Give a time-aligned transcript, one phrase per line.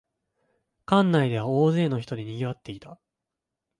[0.87, 2.99] 館内では大勢の人でにぎわっていた